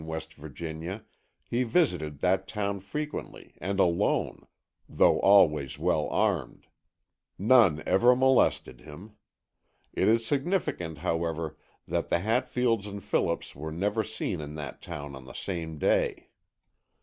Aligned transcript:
Va., 0.01 1.05
he 1.45 1.61
visited 1.61 2.21
that 2.21 2.47
town 2.47 2.79
frequently 2.79 3.53
and 3.59 3.79
alone, 3.79 4.47
though 4.89 5.19
always 5.19 5.77
well 5.77 6.07
armed. 6.09 6.65
None 7.37 7.83
ever 7.85 8.15
molested 8.15 8.79
him. 8.81 9.11
It 9.93 10.07
is 10.07 10.25
significant, 10.25 10.97
however, 11.05 11.55
that 11.87 12.09
the 12.09 12.21
Hatfields 12.21 12.87
and 12.87 13.03
Phillips 13.03 13.55
were 13.55 13.71
never 13.71 14.03
seen 14.03 14.41
in 14.41 14.55
that 14.55 14.81
town 14.81 15.15
on 15.15 15.25
the 15.25 15.33
same 15.37 15.77
day. 15.77 16.29